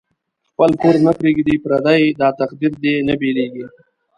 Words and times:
خپل 0.49 0.71
پور 0.79 0.95
نه 1.05 1.11
پریږدی 1.19 1.55
پردی، 1.63 2.03
داتقدیر 2.21 2.73
دی 2.81 2.93
نه 3.07 3.13
بیلیږی 3.19 3.65